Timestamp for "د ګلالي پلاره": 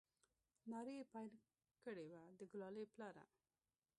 2.37-3.23